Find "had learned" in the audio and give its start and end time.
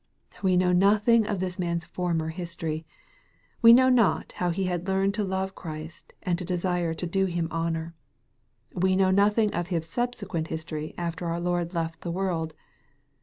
4.63-5.13